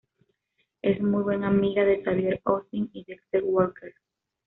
Es 0.81 0.99
muy 0.99 1.21
buen 1.21 1.43
amiga 1.43 1.85
de 1.85 2.01
Xavier 2.01 2.41
Austin 2.45 2.89
y 2.91 3.03
Dexter 3.05 3.43
Walker. 3.43 3.93